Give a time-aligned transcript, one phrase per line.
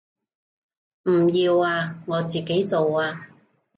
[1.07, 3.27] 唔要啊，我自己做啊